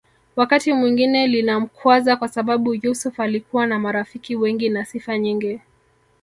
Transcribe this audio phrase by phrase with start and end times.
[0.35, 5.61] Wakati mwingine linamkwaza kwasababu Yusuf alikuwa na marafiki wengi na sifa nyingi